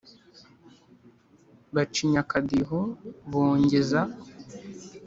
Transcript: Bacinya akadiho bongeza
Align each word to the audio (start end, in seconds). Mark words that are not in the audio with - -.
Bacinya 1.75 2.19
akadiho 2.25 2.79
bongeza 3.31 3.99